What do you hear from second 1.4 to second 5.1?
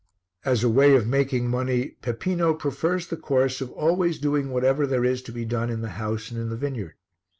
money Peppino prefers the course of always doing whatever there